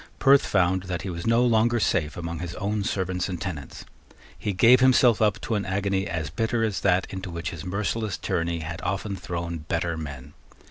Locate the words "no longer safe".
1.27-2.17